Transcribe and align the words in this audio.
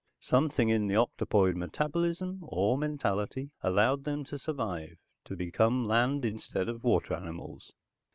Something 0.21 0.69
in 0.69 0.87
the 0.87 0.95
octopoid 0.95 1.55
metabolism 1.55 2.39
(or 2.41 2.75
mentality?) 2.75 3.51
allowed 3.61 4.03
them 4.03 4.23
to 4.23 4.39
survive, 4.39 4.97
to 5.25 5.35
become 5.35 5.85
land 5.85 6.25
instead 6.25 6.67
of 6.67 6.83
water 6.83 7.13
animals. 7.13 7.71